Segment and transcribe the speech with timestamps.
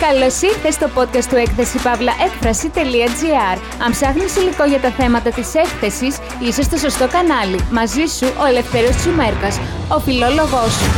[0.00, 3.58] Καλώς ήρθες στο podcast του έκθεση παύλαέκφραση.gr.
[3.84, 7.58] Αν ψάχνεις υλικό για τα θέματα της έκθεσης, είσαι στο σωστό κανάλι.
[7.70, 9.58] Μαζί σου ο Ελευθέρω Τσουμέρκας,
[9.92, 10.90] ο φιλόλογός σου.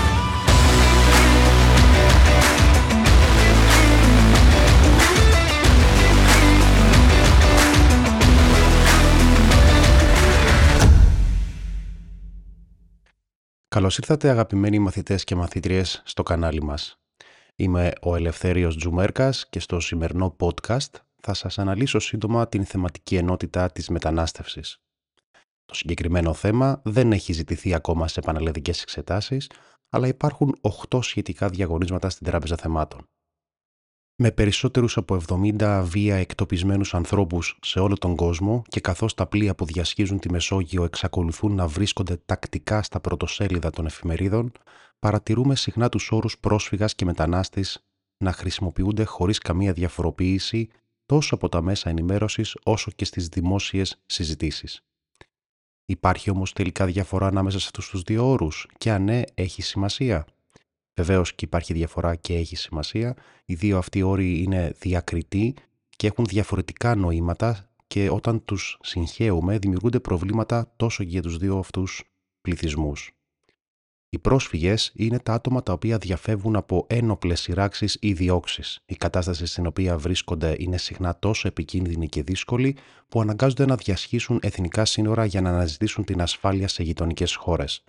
[13.69, 17.02] Καλώς ήρθατε αγαπημένοι μαθητές και μαθήτριες στο κανάλι μας.
[17.63, 20.91] Είμαι ο Ελευθέριος Τζουμέρκας και στο σημερινό podcast
[21.23, 24.83] θα σας αναλύσω σύντομα την θεματική ενότητα της μετανάστευσης.
[25.65, 29.51] Το συγκεκριμένο θέμα δεν έχει ζητηθεί ακόμα σε πανελλαδικές εξετάσεις,
[29.89, 30.57] αλλά υπάρχουν
[30.91, 33.09] 8 σχετικά διαγωνίσματα στην Τράπεζα Θεμάτων.
[34.25, 39.55] Με περισσότερους από 70 βία εκτοπισμένους ανθρώπους σε όλο τον κόσμο και καθώς τα πλοία
[39.55, 44.53] που διασχίζουν τη Μεσόγειο εξακολουθούν να βρίσκονται τακτικά στα πρωτοσέλιδα των εφημερίδων,
[44.99, 47.85] παρατηρούμε συχνά τους όρους πρόσφυγας και μετανάστης
[48.25, 50.69] να χρησιμοποιούνται χωρίς καμία διαφοροποίηση
[51.07, 54.85] τόσο από τα μέσα ενημέρωσης όσο και στις δημόσιες συζητήσεις.
[55.85, 60.27] Υπάρχει όμως τελικά διαφορά ανάμεσα σε αυτούς τους δύο όρους; Και αν ναι, έχει σημασία;
[60.95, 63.17] Βεβαίως και υπάρχει διαφορά και έχει σημασία.
[63.45, 65.55] Οι δύο αυτοί όροι είναι διακριτοί
[65.89, 71.59] και έχουν διαφορετικά νοήματα και όταν τους συγχαίουμε δημιουργούνται προβλήματα τόσο και για τους δύο
[71.59, 72.05] αυτούς
[72.41, 73.13] πληθυσμούς.
[74.15, 78.83] Οι πρόσφυγες είναι τα άτομα τα οποία διαφεύγουν από ένοπλες σειράξεις ή διώξεις.
[78.87, 82.77] Η κατάσταση στην οποία βρίσκονται είναι συχνά τόσο επικίνδυνη και δύσκολη
[83.09, 87.85] που αναγκάζονται να διασχίσουν εθνικά σύνορα για να αναζητήσουν την ασφάλεια σε γειτονικές χώρες.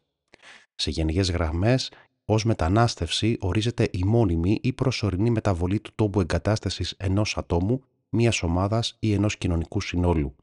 [0.76, 1.92] Σε γενικές γραμμές,
[2.26, 8.96] ως μετανάστευση ορίζεται η μόνιμη ή προσωρινή μεταβολή του τόπου εγκατάστασης ενός ατόμου, μιας ομάδας
[9.00, 10.36] ή ενός κοινωνικού συνόλου.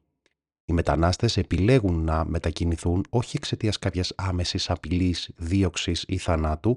[0.65, 6.75] Οι μετανάστες επιλέγουν να μετακινηθούν όχι εξαιτίας κάποιας άμεσης απειλής, δίωξης ή θανάτου,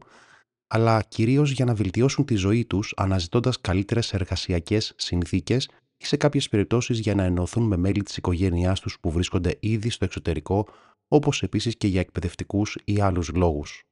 [0.66, 6.48] αλλά κυρίως για να βελτιώσουν τη ζωή τους αναζητώντας καλύτερες εργασιακές συνθήκες ή σε κάποιες
[6.48, 10.68] περιπτώσεις για να ενωθούν με μέλη της οικογένειάς τους που βρίσκονται ήδη στο εξωτερικό,
[11.08, 13.84] όπως επίσης και για εκπαιδευτικούς ή άλλους λόγους.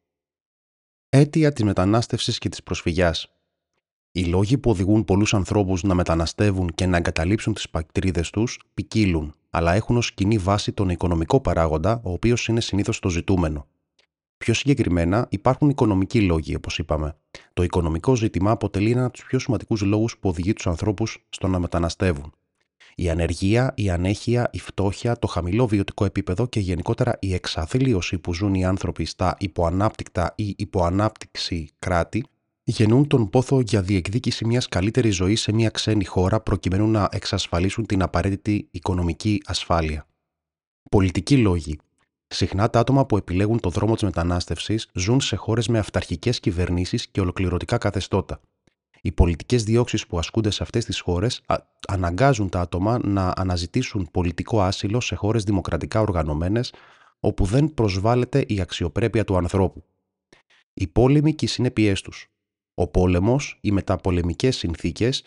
[1.14, 3.32] Αίτια της μετανάστευσης και της προσφυγιάς.
[4.12, 9.34] Οι λόγοι που οδηγούν πολλούς ανθρώπους να μεταναστεύουν και να εγκαταλείψουν τις πατρίδες τους ποικίλουν,
[9.50, 13.66] αλλά έχουν ως κοινή βάση τον οικονομικό παράγοντα, ο οποίος είναι συνήθως το ζητούμενο.
[14.36, 17.16] Πιο συγκεκριμένα, υπάρχουν οικονομικοί λόγοι, όπως είπαμε.
[17.52, 21.48] Το οικονομικό ζήτημα αποτελεί ένα από τους πιο σημαντικούς λόγους που οδηγεί τους ανθρώπους στο
[21.48, 22.32] να μεταναστεύουν.
[22.94, 28.34] Η ανεργία, η ανέχεια, η φτώχεια, το χαμηλό βιωτικό επίπεδο και γενικότερα η εξαθλίωση που
[28.34, 32.24] ζουν οι άνθρωποι στα υποανάπτυκτα ή υποανάπτυξη κράτη
[32.64, 37.86] γεννούν τον πόθο για διεκδίκηση μιας καλύτερης ζωής σε μια ξένη χώρα προκειμένου να εξασφαλίσουν
[37.86, 40.06] την απαραίτητη οικονομική ασφάλεια.
[40.90, 41.78] Πολιτικοί λόγοι.
[42.26, 47.08] Συχνά τα άτομα που επιλέγουν το δρόμο της μετανάστευσης ζουν σε χώρες με αυταρχικές κυβερνήσεις
[47.08, 48.40] και ολοκληρωτικά καθεστώτα.
[49.04, 51.42] Οι πολιτικές διώξεις που ασκούνται σε αυτές τις χώρες
[51.88, 56.72] αναγκάζουν τα άτομα να αναζητήσουν πολιτικό άσυλο σε χώρες δημοκρατικά οργανωμένες,
[57.20, 59.84] όπου δεν προσβάλλεται η αξιοπρέπεια του ανθρώπου.
[60.74, 62.26] Οι πόλεμοι και οι συνέπειές τους.
[62.74, 65.24] Ο πόλεμος, οι μεταπολεμικές συνθήκες,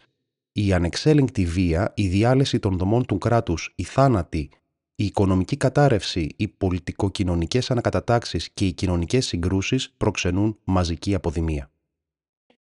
[0.52, 4.50] η ανεξέλεγκτη βία, η διάλυση των δομών του κράτους, η θάνατη,
[4.96, 11.70] η οικονομική κατάρρευση, οι πολιτικοκοινωνικές ανακατατάξεις και οι κοινωνικές συγκρούσεις προξενούν μαζική αποδημία.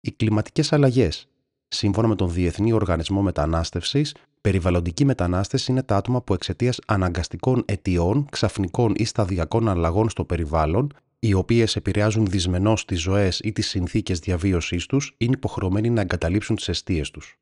[0.05, 1.27] Οι κλιματικές αλλαγές.
[1.67, 8.27] Σύμφωνα με τον Διεθνή Οργανισμό Μετανάστευσης, περιβαλλοντική μετανάστευση είναι τα άτομα που εξαιτίας αναγκαστικών αιτιών,
[8.31, 14.19] ξαφνικών ή σταδιακών αλλαγών στο περιβάλλον οι οποίες επηρεάζουν δυσμενώς τις ζωές ή τις συνθήκες
[14.19, 17.39] διαβίωσής τους, είναι υποχρεωμένοι να εγκαταλείψουν τις αιστείες τους.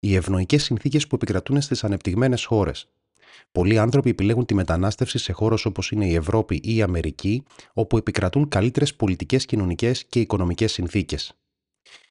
[0.00, 2.88] Οι ευνοϊκές συνθήκες που επικρατούν στις ανεπτυγμένες χώρες.
[3.52, 7.42] Πολλοί άνθρωποι επιλέγουν τη μετανάστευση σε χώρες όπως είναι η Ευρώπη ή η Αμερική,
[7.72, 11.34] όπου επικρατούν καλύτερες πολιτικές, κοινωνικές και οικονομικές συνθήκες.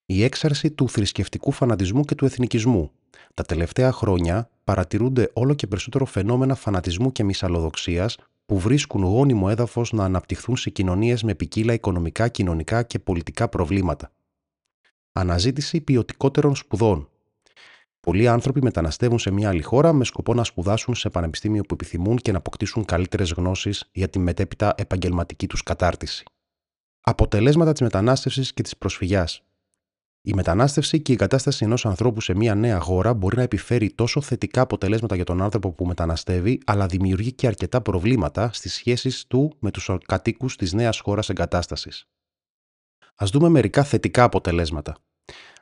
[0.05, 2.91] Η έξαρση του θρησκευτικού φανατισμού και του εθνικισμού.
[3.33, 9.91] Τα τελευταία χρόνια παρατηρούνται όλο και περισσότερο φαινόμενα φανατισμού και μυσαλλοδοξίας που βρίσκουν γόνιμο έδαφος
[9.91, 14.11] να αναπτυχθούν σε κοινωνίες με ποικίλα οικονομικά, κοινωνικά και πολιτικά προβλήματα.
[15.11, 17.07] Αναζήτηση ποιοτικότερων σπουδών.
[17.99, 22.17] Πολλοί άνθρωποι μεταναστεύουν σε μια άλλη χώρα με σκοπό να σπουδάσουν σε πανεπιστήμιο που επιθυμούν
[22.17, 26.23] και να αποκτήσουν καλύτερες γνώσεις για τη μετέπειτα επαγγελματική τους κατάρτιση.
[27.01, 29.43] Αποτελέσματα της μετανάστευσης και της προσφυγιάς.
[30.25, 34.21] Η μετανάστευση και η κατάσταση ενός ανθρώπου σε μια νέα χώρα μπορεί να επιφέρει τόσο
[34.21, 39.55] θετικά αποτελέσματα για τον άνθρωπο που μεταναστεύει, αλλά δημιουργεί και αρκετά προβλήματα στις σχέσεις του
[39.59, 42.07] με τους κατοίκους της νέας χώρας εγκατάστασης.
[43.15, 44.95] Α δούμε μερικά θετικά αποτελέσματα.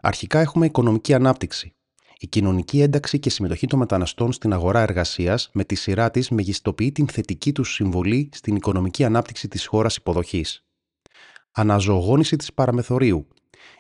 [0.02, 1.74] Αρχικά έχουμε οικονομική ανάπτυξη.
[2.18, 6.92] Η κοινωνική ένταξη και συμμετοχή των μεταναστών στην αγορά εργασίας με τη σειρά της μεγιστοποιεί
[6.92, 10.64] την θετική τους συμβολή στην οικονομική ανάπτυξη της χώρας υποδοχής.
[11.52, 13.28] Αναζωογόνηση της παραμεθορίου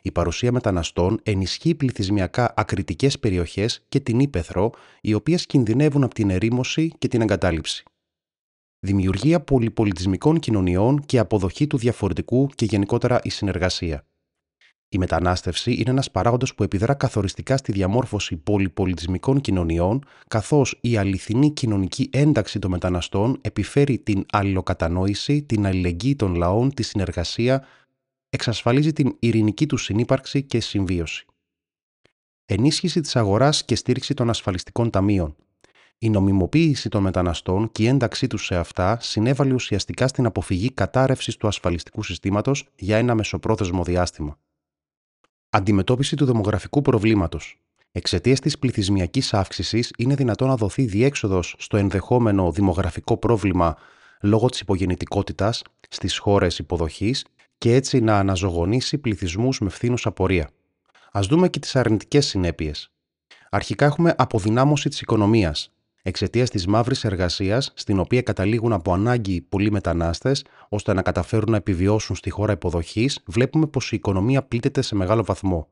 [0.02, 6.30] Η παρουσία μεταναστών ενισχύει πληθυσμιακά ακριτικές περιοχές και την ύπεθρο, οι οποίες κινδυνεύουν από την
[6.30, 7.84] ερήμωση και την εγκατάλειψη.
[8.80, 14.06] Δημιουργία πολυπολιτισμικών κοινωνιών και αποδοχή του διαφορετικού και γενικότερα η συνεργασία.
[14.94, 21.52] Η μετανάστευση είναι ένας παράγοντα που επιδρά καθοριστικά στη διαμόρφωση πολυπολιτισμικών κοινωνιών, καθώς η αληθινή
[21.52, 27.66] κοινωνική ένταξη των μεταναστών επιφέρει την αλληλοκατανόηση, την αλληλεγγύη των λαών, τη συνεργασία,
[28.34, 31.26] εξασφαλίζει την ειρηνική του συνύπαρξη και συμβίωση.
[32.46, 35.36] Ενίσχυση της αγοράς και στήριξη των ασφαλιστικών ταμείων.
[35.98, 41.38] Η νομιμοποίηση των μεταναστών και η ένταξή τους σε αυτά συνέβαλε ουσιαστικά στην αποφυγή κατάρρευσης
[41.38, 44.40] του ασφαλιστικού συστήματος για ένα μεσοπρόθεσμο διάστημα.
[45.50, 47.60] Αντιμετώπιση του δημογραφικού προβλήματος.
[47.92, 53.78] Εξαιτίας της πληθυσμιακής αύξησης, είναι δυνατόν να δοθεί διέξοδος στο ενδεχόμενο δημογραφικό πρόβλημα
[54.22, 57.26] λόγω της υπογεννητικότητας στις χώρες υποδοχής
[57.62, 60.50] και έτσι να αναζωογονήσει πληθυσμούς με φθήνους απορία.
[61.12, 62.92] Α δούμε και τις αρνητικές συνέπειες.
[63.50, 65.72] Αρχικά έχουμε αποδυνάμωση της οικονομίας,
[66.02, 71.58] εξαιτίας της μαύρης εργασίας, στην οποία καταλήγουν από ανάγκη πολλοί μετανάστες, ώστε να καταφέρουν να
[71.58, 75.68] επιβιώσουν στη χώρα υποδοχής, βλέπουμε πως η οικονομία πλήττεται σε μεγάλο βαθμό.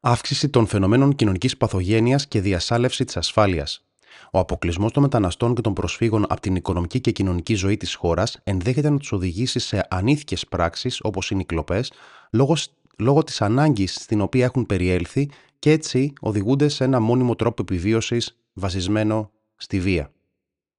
[0.00, 3.87] Αύξηση των φαινομένων κοινωνικής παθογένειας και διασάλευση της ασφάλειας.
[4.30, 8.40] Ο αποκλεισμός των μεταναστών και των προσφύγων από την οικονομική και κοινωνική ζωή της χώρας
[8.44, 11.92] ενδέχεται να τους οδηγήσει σε ανήθικες πράξεις όπως είναι οι κλοπές,
[12.32, 12.56] λόγω,
[12.98, 18.38] λόγω της ανάγκης στην οποία έχουν περιέλθει και έτσι οδηγούνται σε ένα μόνιμο τρόπο επιβίωσης
[18.52, 20.10] βασισμένο στη βία.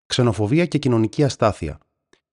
[0.06, 1.80] Ξενοφοβία και κοινωνική αστάθεια.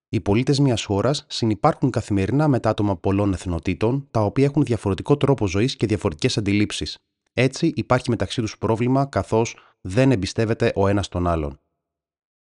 [0.09, 5.17] Οι πολίτες μιας χώρας συνεπάρχουν καθημερινά με τα άτομα πολλών εθνοτήτων, τα οποία έχουν διαφορετικό
[5.17, 6.99] τρόπο ζωής και διαφορετικές αντιλήψεις.
[7.33, 9.57] Έτσι, υπάρχει μεταξύ τους πρόβλημα, καθώς
[9.87, 11.61] δεν εμπιστεύεται ο ένας τον άλλον.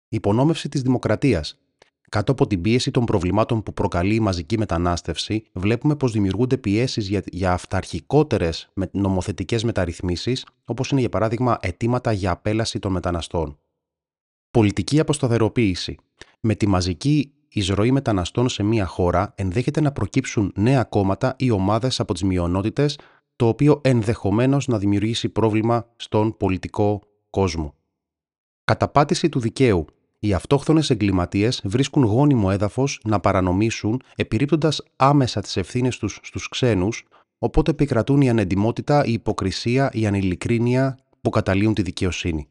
[0.10, 1.58] Υπονόμευση της δημοκρατίας.
[2.10, 7.08] Κάτω από την πίεση των προβλημάτων που προκαλεί η μαζική μετανάστευση, βλέπουμε πως δημιουργούνται πιέσεις
[7.08, 13.58] για, για αυταρχικότερες νομοθετικές μεταρρυθμίσεις, όπως είναι για παράδειγμα αιτήματα για απέλαση των μεταναστών.
[14.52, 15.98] Πολιτική αποσταθεροποίηση.
[16.40, 22.00] Με τη μαζική εισρωή μεταναστών σε μία χώρα ενδέχεται να προκύψουν νέα κόμματα ή ομάδες
[22.00, 23.00] από τις μειονότητες,
[23.36, 27.76] το οποίο ενδεχομένως να δημιουργήσει πρόβλημα στον πολιτικό κόσμο.
[28.64, 29.86] Καταπάτηση του δικαίου
[30.20, 37.06] οι αυτόχθονες εγκληματίες βρίσκουν γόνιμο έδαφος να παρανομήσουν, επιρρύπτοντας άμεσα τις ευθύνες τους στους ξένους,
[37.38, 42.48] οπότε επικρατούν η ανεντιμότητα, η υποκρισία, η ανηλικρίνεια που καταλύουν τη δικαιοσύνη.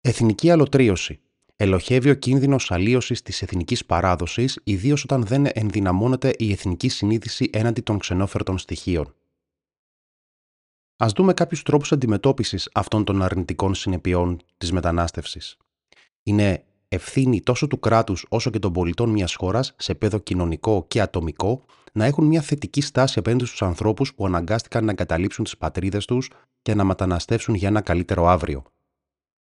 [0.00, 1.20] Εθνική αλωτρίωση.
[1.56, 7.80] Ελοχεύει ο κίνδυνος αλλίωσης της εθνικής παράδοσης, ιδίως όταν δεν ενδυναμώνεται η εθνική συνείδηση έναντι
[7.80, 9.14] των ξενόφερτων στοιχείων.
[10.96, 15.56] Α δούμε κάποιους τρόπους αντιμετώπισης αυτών των αρνητικών συνεπειών της μετανάστευσης
[16.26, 21.00] είναι ευθύνη τόσο του κράτους όσο και των πολιτών μιας χώρας σε επίπεδο κοινωνικό και
[21.00, 21.62] ατομικό
[21.92, 26.30] να έχουν μια θετική στάση απέναντι στους ανθρώπους που αναγκάστηκαν να εγκαταλείψουν τις πατρίδες τους
[26.62, 28.62] και να μεταναστεύσουν για ένα καλύτερο αύριο.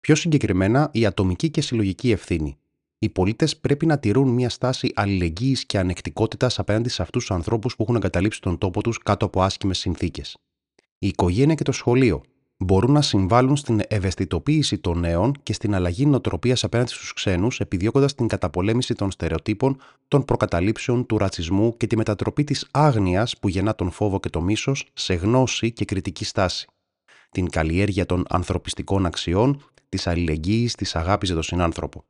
[0.00, 2.58] Πιο συγκεκριμένα, η ατομική και συλλογική ευθύνη.
[2.98, 7.76] Οι πολίτες πρέπει να τηρούν μια στάση αλληλεγγύης και ανεκτικότητας απέναντι σε αυτούς τους ανθρώπους
[7.76, 10.36] που έχουν εγκαταλείψει τον τόπο τους κάτω από άσχημες συνθήκες.
[10.98, 12.22] Η οικογένεια και το σχολείο
[12.58, 18.14] μπορούν να συμβάλλουν στην ευαισθητοποίηση των νέων και στην αλλαγή νοοτροπίας απέναντι στους ξένους, επιδιώκοντας
[18.14, 23.74] την καταπολέμηση των στερεοτύπων, των προκαταλήψεων, του ρατσισμού και τη μετατροπή της άγνοιας που γεννά
[23.74, 26.66] τον φόβο και το μίσος σε γνώση και κριτική στάση.
[27.30, 32.04] Την καλλιέργεια των ανθρωπιστικών αξιών, της αλληλεγγύης, της αγάπης για τον συνάνθρωπο.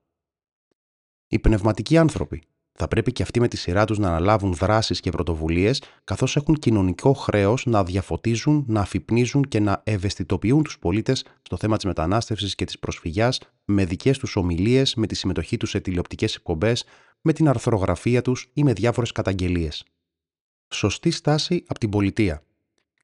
[1.29, 2.43] Οι πνευματικοί άνθρωποι
[2.81, 6.55] θα πρέπει και αυτοί με τη σειρά τους να αναλάβουν δράσεις και πρωτοβουλίες, καθώς έχουν
[6.55, 12.55] κοινωνικό χρέος να διαφωτίζουν, να αφυπνίζουν και να ευαισθητοποιούν τους πολίτες στο θέμα της μετανάστευσης
[12.55, 16.85] και της προσφυγιάς με δικές τους ομιλίες, με τη συμμετοχή τους σε τηλεοπτικές εκπομπές,
[17.21, 19.85] με την αρθρογραφία τους ή με διάφορες καταγγελίες.
[20.69, 22.43] Σωστή στάση από την πολιτεία.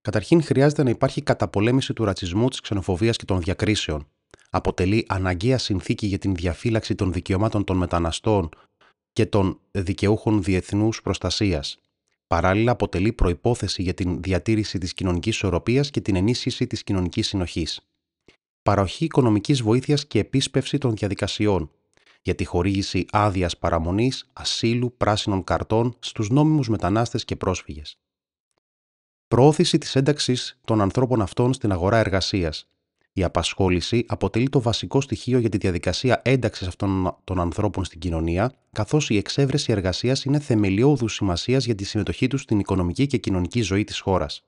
[0.01, 4.07] Καταρχήν, χρειάζεται να υπάρχει καταπολέμηση του ρατσισμού, της ξενοφοβίας και των διακρίσεων.
[4.51, 8.49] Αποτελεί αναγκαία συνθήκη για την διαφύλαξη των δικαιωμάτων των μεταναστών
[9.15, 11.79] και των δικαιούχων διεθνούς προστασίας.
[12.27, 17.89] Παράλληλα, αποτελεί προπόθεση για την διατήρηση της κοινωνικής ισορροπίας και την ενίσχυση της κοινωνικής συνοχής.
[18.63, 21.71] Παροχή οικονομικής βοήθειας και επίσπευση των διαδικασιών
[22.23, 27.99] για τη χορήγηση άδειας παραμονής, ασύλου, πράσινων καρτών στους νόμιμους μετανάστες και πρόσφυγες.
[29.29, 32.67] Προώθηση της ένταξης των ανθρώπων αυτών στην αγορά εργασίας,
[33.17, 38.55] η απασχόληση αποτελεί το βασικό στοιχείο για τη διαδικασία ένταξης αυτών των ανθρώπων στην κοινωνία,
[38.73, 43.61] καθώς η εξέβρεση εργασίας είναι θεμελιώδους σημασίας για τη συμμετοχή τους στην οικονομική και κοινωνική
[43.61, 44.45] ζωή της χώρας.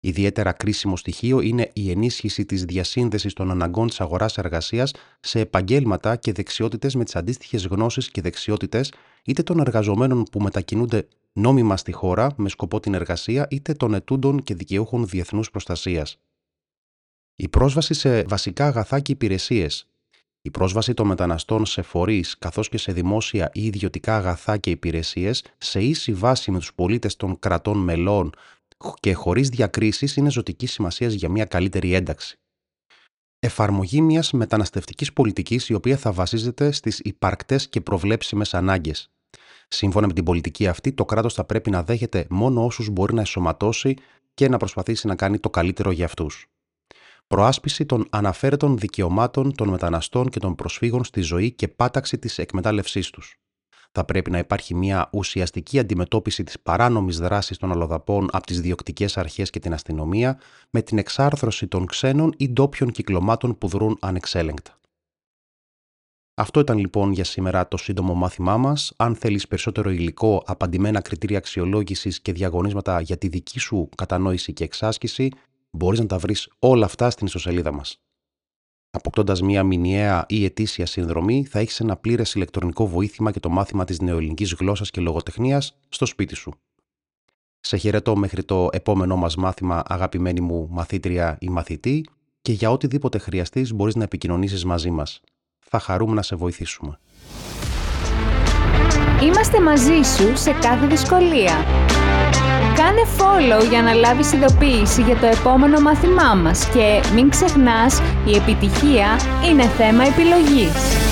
[0.00, 6.16] Ιδιαίτερα κρίσιμο στοιχείο είναι η ενίσχυση της διασύνδεσης των αναγκών της αγοράς εργασίας σε επαγγέλματα
[6.16, 8.92] και δεξιότητες με τις αντίστοιχες γνώσεις και δεξιότητες
[9.24, 14.42] είτε των εργαζομένων που μετακινούνται νόμιμα στη χώρα με σκοπό την εργασία είτε των ετούντων
[14.42, 16.18] και δικαιούχων διεθνούς προστασίας.
[17.40, 19.86] Η πρόσβαση σε βασικά αγαθά και υπηρεσίες,
[20.42, 25.44] η πρόσβαση των μεταναστών σε φορείς καθώς και σε δημόσια ή ιδιωτικά αγαθά και υπηρεσίες
[25.58, 28.32] σε ίση βάση με τους πολίτες των κρατών μελών
[29.00, 32.38] και χωρίς διακρίσεις είναι ζωτική σημασίας για μια καλύτερη ένταξη.
[33.38, 39.10] Εφαρμογή μιας μεταναστευτικής πολιτικής η οποία θα βασίζεται στις υπαρκτές και προβλέψιμες ανάγκες.
[39.68, 43.20] Σύμφωνα με την πολιτική αυτή, το κράτος θα πρέπει να δέχεται μόνο όσους μπορεί να
[43.20, 43.94] εσωματώσει
[44.34, 46.48] και να προσπαθήσει να κάνει το καλύτερο για αυτούς
[47.28, 53.10] προάσπιση των αναφέρετων δικαιωμάτων των μεταναστών και των προσφύγων στη ζωή και πάταξη της εκμετάλλευσής
[53.10, 53.36] τους.
[53.92, 59.16] Θα πρέπει να υπάρχει μια ουσιαστική αντιμετώπιση της παράνομης δράσης των αλλοδαπών από τις διοκτικές
[59.16, 64.78] αρχές και την αστυνομία, με την εξάρθρωση των ξένων ή ντόπιων κυκλωμάτων που δρούν ανεξέλεγκτα.
[66.34, 68.92] Αυτό ήταν λοιπόν για σήμερα το σύντομο μάθημά μας.
[68.96, 74.64] Αν θέλεις περισσότερο υλικό, απαντημένα κριτήρια αξιολόγησης και διαγωνίσματα για τη δική σου κατανόηση και
[74.64, 75.30] εξάσκηση,
[75.70, 78.00] μπορείς να τα βρεις όλα αυτά στην ιστοσελίδα μας.
[78.90, 83.84] Αποκτώντας μία μηνιαία ή ετήσια συνδρομή, θα έχεις ένα πλήρες ηλεκτρονικό βοήθημα και το μάθημα
[83.84, 86.52] της νεοελληνικής γλώσσας και λογοτεχνίας στο σπίτι σου.
[87.60, 92.04] Σε χαιρετώ μέχρι το επόμενό μας μάθημα, αγαπημένη μου μαθήτρια ή μαθητή,
[92.42, 95.20] και για οτιδήποτε χρειαστείς μπορείς να επικοινωνήσεις μαζί μας.
[95.58, 96.98] Θα χαρούμε να σε βοηθήσουμε.
[99.22, 101.64] Είμαστε μαζί σου σε κάθε δυσκολία.
[102.88, 108.36] Κάνε follow για να λάβεις ειδοποίηση για το επόμενο μάθημά μας και μην ξεχνάς, η
[108.36, 109.18] επιτυχία
[109.50, 111.07] είναι θέμα επιλογής.